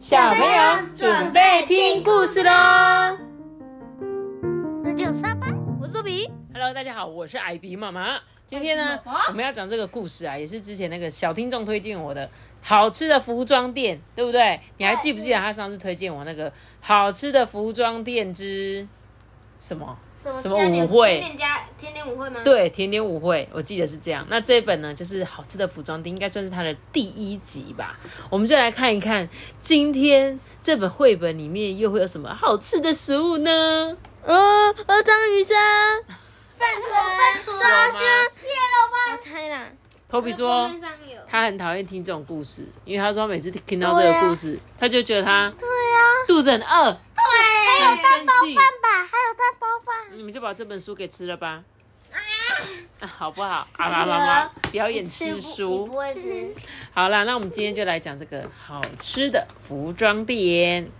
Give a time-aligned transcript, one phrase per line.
[0.00, 2.50] 小朋友准备听故事喽。
[4.82, 5.48] 那就沙巴。
[5.78, 8.18] 我是周比，Hello，大家好，我是艾比妈妈。
[8.46, 12.30] 今天呢，我们要讲这个故事啊，也是之前那个小听众推荐我的
[12.62, 14.58] 好吃的服装店，对不对？
[14.78, 18.88] 你还记不记得他上次推荐我那个好吃的服装店之
[19.60, 19.96] 什么？
[20.14, 24.26] 什什么舞会甜点家甜点舞会吗？，对，甜点舞会，我记得是这样。
[24.28, 27.98] 那这一本呢，就是好吃的服装店，应该算是它的第一集吧。
[28.28, 29.28] 我们就来看一看，
[29.60, 33.96] 今天这本绘本里面又会有什么好吃的食物呢？
[34.26, 35.54] 哦，呃，章鱼烧，
[36.58, 38.00] 饭团，有吗
[38.32, 39.12] 蟹肉吧。
[39.12, 39.68] 我猜啦。
[40.08, 40.70] 托比说。
[41.32, 45.98] 他很讨厌听这种故事，因为他说每次听到这个故事，他就觉得他对呀。
[46.26, 46.98] 肚子很饿，
[47.80, 48.54] 对，很生气。
[48.54, 50.16] 吧，还有蛋包饭。
[50.16, 51.62] 你们就把这本书给吃了吧，
[53.00, 53.66] 啊、 好不好？
[53.72, 55.86] 啊妈妈妈表演吃书。
[55.86, 56.54] 会吃。
[56.92, 60.90] 好啦，那我们今天就来讲这个好吃的服装店。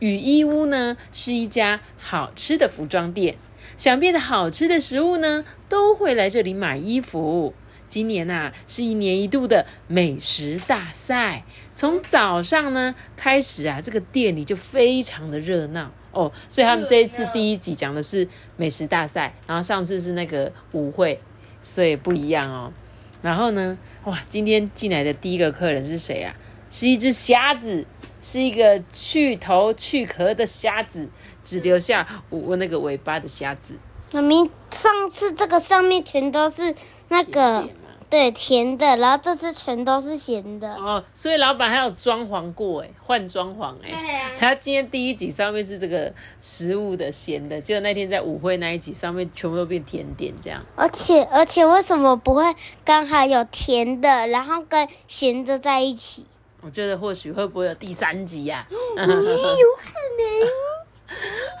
[0.00, 3.36] 雨衣屋呢是一家好吃的服装店，
[3.76, 7.54] 想变得好吃的食物呢，都会来这里买衣服。
[7.86, 16.30] 今年呐、是一年一度的美食大赛，从早上呢开始啊，这个店里就非常的热闹哦。
[16.48, 18.26] 所以他们这一次第一集讲的是
[18.56, 21.20] 美食大赛，然后上次是那个舞会，
[21.62, 22.72] 所以不一样哦。
[23.20, 26.34] 然后呢，哇，今天进来的第一个客人是谁啊？
[26.70, 27.86] 是一只虾子，
[28.20, 31.08] 是一个去头去壳的虾子，
[31.42, 33.76] 只留下我那个尾巴的虾子。
[34.10, 36.74] 妈咪，上次这个上面全都是
[37.08, 37.68] 那个
[38.10, 40.74] 对甜的，然后这次全都是咸的。
[40.76, 43.90] 哦，所以老板还有装潢过哎，换装潢哎。
[43.90, 44.30] 对啊。
[44.38, 50.64] 他今天第一集上面是这个食物的咸的，结果那天在舞会那一集上面全部都变甜点这样。
[50.76, 52.44] 而且而且为什么不会
[52.84, 56.26] 刚好有甜的，然后跟咸的在一起？
[56.60, 59.18] 我觉得或许会不会有第三集呀、有可能。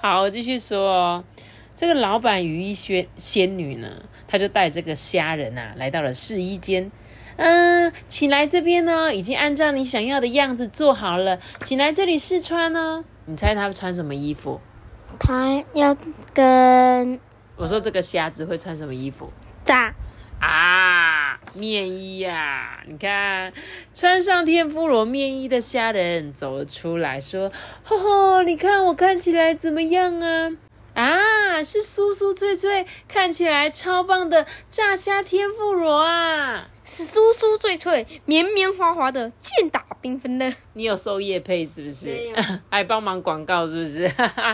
[0.00, 1.24] 好，我继续说哦。
[1.76, 3.88] 这个老板与一仙仙女呢，
[4.34, 6.90] 她就带这个虾人啊，来到了试衣间。
[7.36, 13.04] 嗯，请来这边呢，已经按照你想要的样子做好了，请来这里试穿呢。
[13.26, 14.60] 你猜他穿什么衣服？
[15.20, 15.96] 他要
[16.32, 17.20] 跟
[17.54, 19.28] 我说这个虾子会穿什么衣服
[19.64, 19.94] 炸
[20.40, 21.38] 啊？
[21.54, 23.52] 面衣呀、你看，
[23.94, 27.52] 穿上天妇罗面衣的虾人走了出来，说
[27.84, 30.50] ：“吼吼，你看我看起来怎么样啊？”
[30.94, 31.12] 啊，
[31.62, 36.68] 是酥酥脆脆，看起来超棒的炸虾天妇罗啊！
[36.84, 40.52] 是酥酥脆脆、绵绵滑滑的，健打缤纷的。
[40.74, 42.36] 你有收叶配是不是没有？
[42.68, 44.06] 还帮忙广告是不是？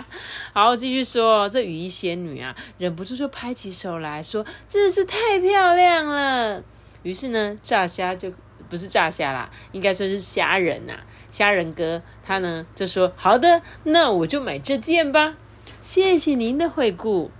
[0.54, 6.62] 好，继续说，这雨衣仙女啊，忍不住就拍起手来说：“真的是太漂亮了。”
[7.02, 8.32] 于是呢，炸虾就
[8.68, 10.92] 不是炸虾啦，应该说是虾仁呐、
[11.32, 15.34] 虾仁哥他呢就说：“好的，那我就买这件吧。”
[15.80, 17.30] 谢谢您的惠顾。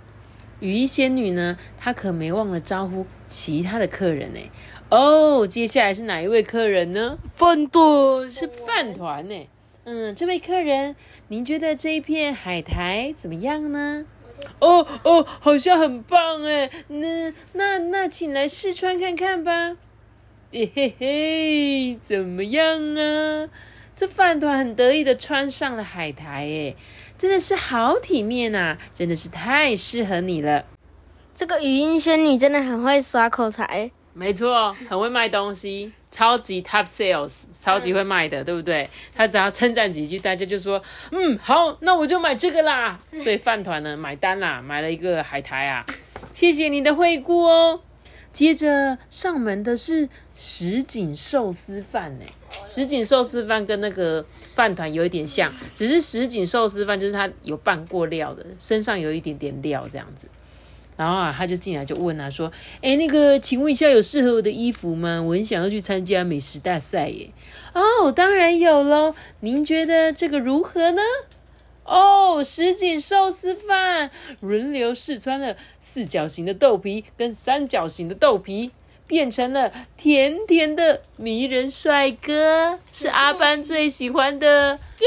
[0.59, 4.39] 雨衣仙女呢，她可没忘了招呼其他的客人呢。
[4.89, 7.17] 哦，接下来是哪一位客人呢？
[7.33, 9.47] 饭团是饭团呢。
[9.83, 10.95] 嗯，这位客人，
[11.27, 14.05] 您觉得这一片海苔怎么样呢？
[14.59, 16.69] 哦哦，好像很棒哎。
[16.87, 19.77] 那那那，请来试穿看看吧。
[20.51, 23.49] 嘿嘿嘿，怎么样啊？
[23.95, 26.75] 这饭团很得意的穿上了海苔，哎，
[27.21, 30.65] 真的是好体面呐、真的是太适合你了。
[31.35, 33.91] 这个语音仙女真的很会耍口才。
[34.11, 38.89] 没错，很会卖东西，超级 top sales，超级会卖的，对不对？
[39.15, 40.81] 她只要称赞几句，大家就说，
[41.11, 42.99] 嗯，好，那我就买这个啦。
[43.13, 45.85] 所以饭团呢，买单啦，买了一个海苔啊，
[46.33, 47.81] 谢谢你的惠顾哦。
[48.31, 52.25] 接着上门的是什锦寿司饭呢，
[52.65, 60.27] 什锦寿司饭跟那个饭团有一点像，只是什锦寿司饭就是它有拌过料的，身上有一点点料这样子。
[60.97, 62.51] 然后啊，他就进来就问他说
[62.83, 65.19] ：“哎，那个，请问一下，有适合我的衣服吗？
[65.19, 67.31] 我很想要去参加美食大赛耶。”
[67.73, 69.15] 哦，当然有喽。
[69.39, 71.01] 您觉得这个如何呢？
[71.85, 74.11] 哦，什锦寿司饭
[74.41, 78.69] 轮流试穿了四角形的豆皮跟三角形的豆皮，
[79.11, 84.77] 变成了甜甜的迷人帅哥，是阿班最喜欢的。
[84.77, 85.05] 豆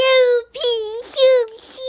[0.53, 0.59] 皮
[1.01, 1.81] 寿司。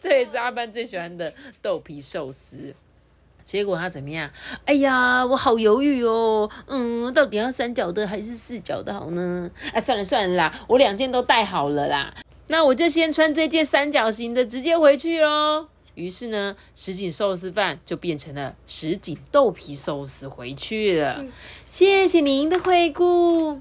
[0.00, 2.74] 对，是阿班最喜欢的豆皮寿司。
[3.44, 4.30] 结果他怎么样？
[4.64, 9.50] 哎呀，我好犹豫哦，嗯，到底要三角的还是四角的好呢？
[9.74, 12.14] 啊，算了算了啦，我两件都带好了啦，
[12.48, 15.66] 那我就先穿这件三角形的，直接回去喽。
[15.94, 21.24] 于是呢，什锦寿司饭就变成了什锦豆皮寿司回去了。
[21.68, 23.60] 谢谢您的惠顾。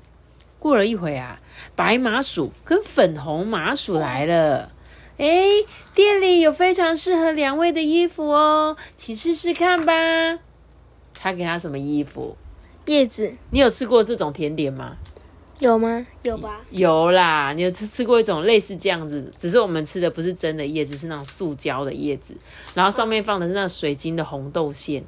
[0.59, 1.39] 过了一会啊，
[1.75, 4.71] 白麻薯跟粉红麻薯来了。
[5.17, 5.47] 哎，
[5.93, 9.93] 店里有非常适合两位的衣服哦，请试试看吧。
[11.13, 12.37] 他给他什么衣服？
[12.85, 14.97] 叶子你有吃过这种甜点吗？
[15.59, 16.07] 有吗？
[16.21, 16.61] 有吧？
[16.71, 22.33] 有啦，你有吃吃过一种类似这样子，只是我们吃的不是真的叶子，是那种塑胶的叶子，
[22.73, 25.03] 然后上面放的是那水晶的红豆馅，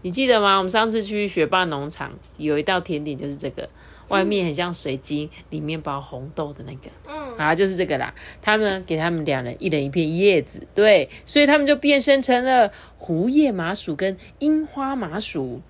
[0.00, 0.56] 你记得吗？
[0.56, 3.68] 我们上次去学霸农场有一道甜点就是这个，
[4.08, 8.14] 外面很像水晶，里面包红豆的那个，嗯，啊，就是这个啦。
[8.40, 15.60] 他们给他们两人一人一片叶子，对，所以他们就变身成了胡叶麻薯跟樱花麻薯。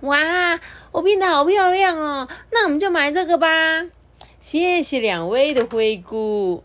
[0.00, 0.60] 哇，
[0.92, 2.28] 我变得好漂亮哦！
[2.52, 3.48] 那我们就买这个吧。
[4.40, 6.62] 谢谢两位的惠顾。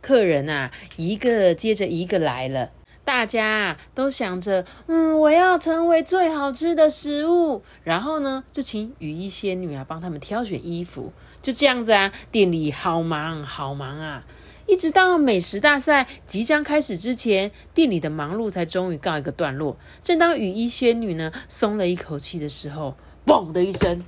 [0.00, 2.70] 客人啊，一个接着一个来了，
[3.08, 7.62] 大家都想着，嗯，我要成为最好吃的食物。
[7.82, 11.10] 然后呢，就请雨衣仙女啊帮他们挑选衣服。
[11.40, 14.24] 就这样子啊，店里好忙好忙啊！
[14.66, 19.78] 一直到美食大赛即将开始之前，店里的忙碌才终于告一个段落。
[20.02, 22.94] 正当雨衣仙女呢松了一口气的时候，
[23.24, 24.04] 嘣的一声，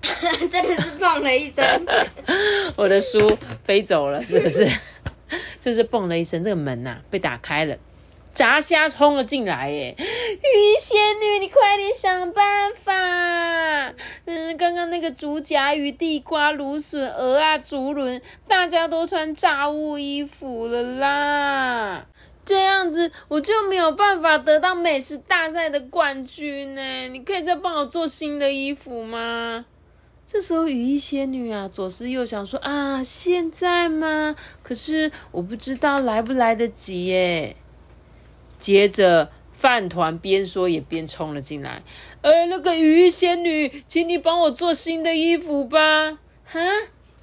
[0.50, 1.62] 真的是砰了一声。
[2.76, 3.18] 我的书
[3.62, 4.66] 飞走了，是不是？
[5.60, 7.76] 就是嘣了一声，这个门呐、被打开了，
[8.38, 9.96] 炸虾冲了进来，耶！
[9.98, 12.92] 雨衣仙女，你快点想办法！
[14.26, 22.06] 嗯，刚刚那个竹夹鱼、地瓜、芦笋、鹅啊、竹轮，大家都穿炸物衣服了啦。
[22.44, 27.08] 这样子我就没有办法得到美食大赛的冠军呢。
[27.08, 29.64] 你可以再帮我做新的衣服吗？
[30.24, 34.36] 这时候雨衣仙女啊，左思右想说啊，现在吗？
[34.62, 37.56] 可是我不知道来不来得及耶。
[38.58, 41.82] 接着饭团边说也边冲了进来，
[42.22, 46.18] 呃，那个雨衣仙女，请你帮我做新的衣服吧。
[46.44, 46.60] 哈，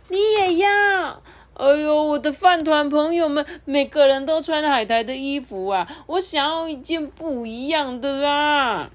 [0.10, 1.22] 你也要？
[1.54, 8.90] 哎呦，我的饭团朋友们，每个人都穿海苔的衣服啊，我想要一件不一样的啦。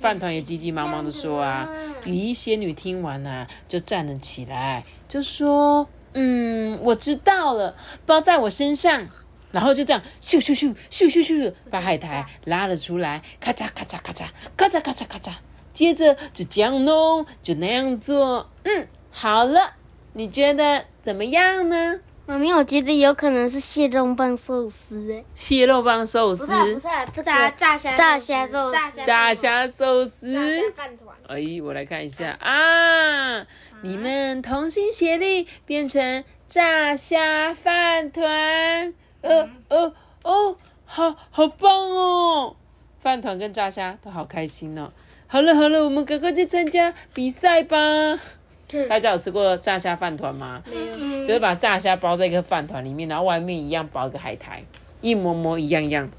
[0.00, 1.68] 饭团也急急忙忙的说啊，
[2.04, 9.08] 雨衣仙女听完啊，就站了起来，就说：“嗯，我知道了，包在我身上。”
[9.50, 14.26] 然后就这样咻咻咻咻咻咻，把海苔拉了出来，咔嚓咔嚓咔嚓
[14.56, 15.32] 咔嚓咔嚓咔嚓，
[15.72, 18.50] 接着就这样弄，就那样做。
[18.64, 19.74] 嗯，好了，
[20.12, 22.00] 你觉得怎么样呢？
[22.26, 30.32] 妈咪，我觉得有可能是蟹肉棒寿司，哎，蟹肉棒寿司不是、啊、不是、啊、这个炸炸虾炸虾寿司炸虾炸虾寿司。
[30.32, 31.16] 炸虾饭团。
[31.26, 33.44] 哎，我来看一下啊！
[33.82, 42.56] 你们同心协力变成炸虾饭团，呃呃哦，好好棒哦！
[43.00, 44.90] 饭团跟炸虾都好开心哦。
[45.26, 47.76] 好了好了，我们赶快去参加比赛吧！
[48.88, 50.62] 大家有吃过炸虾饭团吗？
[50.66, 51.24] 没有。
[51.24, 54.62] 就是把炸虾包在一个饭团里面，然后外面一样包一个海苔，
[55.00, 56.10] 一模模一样样。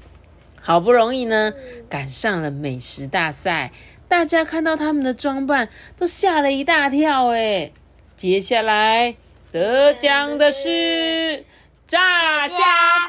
[0.60, 1.52] 好不容易呢，
[1.88, 3.72] 赶上了美食大赛，
[4.08, 5.68] 大家看到他们的装扮，
[5.98, 7.72] 都吓了一大跳哎。
[8.16, 9.16] 接下来
[9.50, 11.44] 得奖的是
[11.86, 12.56] 炸虾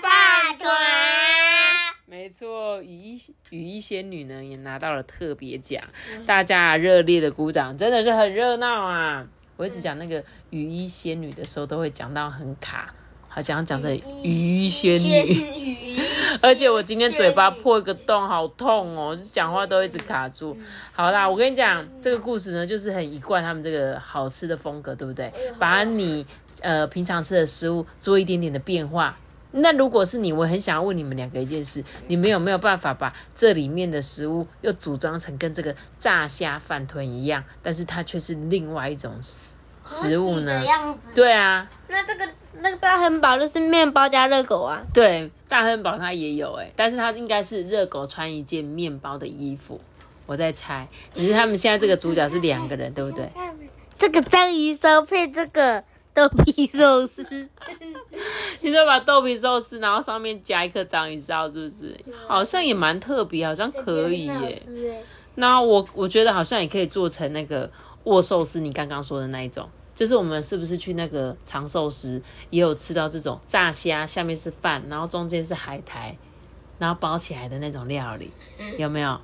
[0.02, 0.70] 饭团，
[2.06, 3.22] 没错，雨衣
[3.52, 5.82] 雨衣仙女呢也拿到了特别奖，
[6.26, 9.26] 大家热烈的鼓掌，真的是很热闹啊！
[9.56, 12.94] 我一直讲那个雨衣仙女的时候，都会讲到很卡，
[13.30, 15.64] 好像讲的雨衣仙女。
[16.42, 19.18] 而且我今天嘴巴破一个洞，好痛哦！
[19.32, 20.58] 讲话都一直卡住。
[20.92, 25.32] 好啦，我跟你讲，这个故事呢，就是很一贯他们这个好吃的风格，对不对？
[25.58, 26.26] 把你
[26.62, 29.18] 呃平常吃的食物做一点点的变化。
[29.56, 39.14] 那如果是你，我很想要问你们两个一件事：你们有没有办法把这里面的食物又组装成跟这个炸虾饭团一样，但是它却是另外一种
[39.84, 40.66] 食物呢？
[40.66, 42.28] 样子，对啊，那这个
[42.62, 44.82] 那个大汉堡就是面包加热狗啊。
[44.92, 49.80] 对，大汉堡它也有哎，但是它应该是热狗穿一件面包的衣服，
[50.26, 50.88] 我在猜。
[51.12, 53.30] 只是他们现在这个主角是两个人，对不对？
[54.00, 55.84] 这个章鱼烧配这个
[56.14, 57.24] 豆皮寿司，
[58.62, 62.00] 你说把豆皮寿司，然后上面加一颗章鱼烧，是不是？
[62.28, 64.62] 好像也蛮特别，好像可以耶。
[65.36, 67.70] 那我我觉得好像也可以做成那个
[68.04, 69.68] 握寿司，你刚刚说的那一种。
[69.96, 76.18] 就是我们是不是去那个长寿司也有吃到这种炸虾，下面是饭，然后中间是海苔，
[76.80, 78.32] 然后包起来的那种料理，
[78.80, 79.20] 有没有？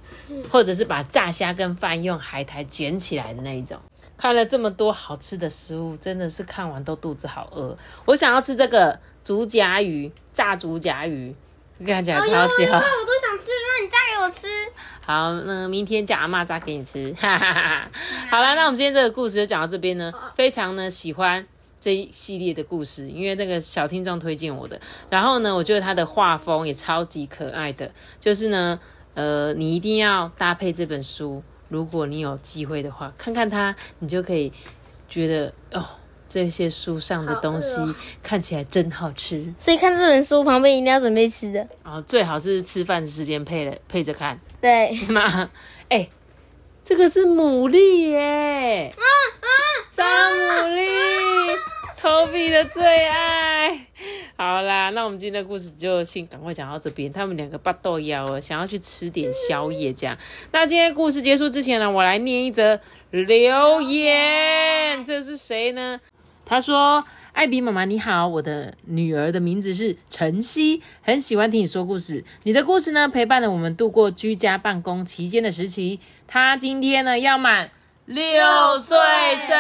[0.52, 3.80] 或者是把炸虾跟饭用海苔卷起来的那一种。
[4.20, 7.78] 看了这么多好吃的食物，真的是看完都肚子好饿。
[8.04, 11.34] 我想要吃这个竹夹鱼，炸竹夹鱼，
[11.88, 12.76] 看起来超级好。
[12.76, 14.48] 我都想吃，那你炸给我吃。
[15.06, 17.14] 好，那明天叫阿妈炸给你吃。
[17.14, 17.92] 哈哈哈哈。
[18.30, 21.48] 好了，那我们今天这个故事就讲到这边呢，非常呢喜欢
[21.80, 24.82] 这一系列的故事，因为这个小听众推荐我的。
[25.10, 28.78] 然后呢，我觉得他的画风也超级可爱的，就是呢，
[29.14, 34.52] 呃，你一定要搭配这本书，如果你有机会的话，看看它，你就可以
[35.08, 35.86] 觉得哦。
[36.32, 37.82] 这些书上的东西
[38.22, 41.68] 看起来真好吃，所以看这本书旁边一定要准备吃的。
[41.84, 45.50] 哦，最好是吃饭时间配了配着看，对，是吗？
[45.90, 46.08] 哎，
[46.84, 48.94] 这个是牡蛎耶！
[48.96, 49.02] 啊
[49.42, 49.50] 啊，
[49.90, 51.58] 张牡蛎，
[51.98, 53.59] 头皮的最爱。
[54.42, 57.12] 好啦，那我们今天的故事就先赶快讲到这边。
[57.12, 60.18] 他们两个八豆腰了，想要去吃点宵夜，这样。
[60.54, 62.80] 那今天故事结束之前呢，我来念一则
[63.12, 65.04] 留言。
[65.04, 66.00] 这是谁呢？
[66.46, 67.04] 他说
[67.36, 72.24] ：“艾比妈妈你好，我的女儿的名字是晨曦，很喜欢听你说故事。
[72.44, 76.00] 你的故事呢，陪伴了我们度过居家办公期间的时期。
[76.28, 77.70] 她今天呢要满
[78.10, 78.98] 六岁
[79.38, 79.56] 生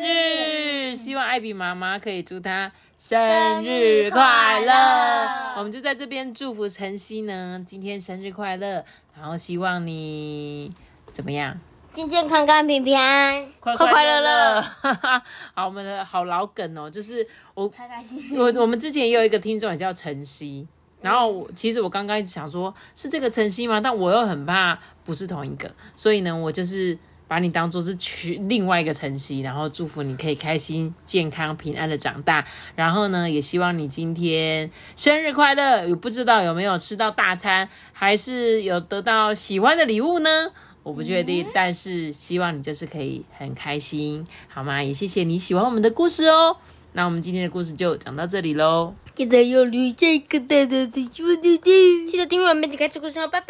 [0.00, 4.72] 日，希望艾比妈妈可以祝她生日快乐。
[5.56, 8.84] 我们就在这边祝福晨曦呢，今天生日快乐，
[9.16, 10.72] 然后希望你
[11.12, 11.56] 怎么样？”
[11.94, 14.60] 健健康康、平平安安、快快乐乐。
[15.54, 18.36] 好，我们的好老梗哦，就是我开开心。
[18.36, 20.66] 我我们之前也有一个听众也叫晨曦，
[21.00, 23.80] 然后其实我刚刚一直想说，是这个晨曦吗？
[23.80, 26.98] 但我又很怕不是同一个，所以呢，我就是
[27.32, 32.44] 把你当做是去另外一个晨曦，然后祝福你可以开心、健康、平安的长大。
[32.76, 40.28] 然后呢，也希望你今天生日快乐，有不知道有没有吃到大餐，还是有得到喜欢的礼物呢？
[40.82, 44.82] 我不确定，但是希望你就是可以很开心，好吗？
[44.82, 46.58] 也谢谢你喜欢我们的故事哦。
[46.94, 48.94] 那我们今天的故事就讲到这里喽。
[49.14, 53.46] 记得要留下一个大大的小铃铛，记得订阅我们点开始故事哦，拜拜。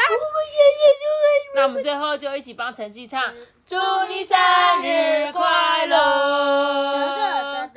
[1.55, 3.23] 那我们最后就一起帮晨曦唱，
[3.67, 3.77] 祝
[4.09, 4.37] 你生
[4.83, 7.69] 日快乐。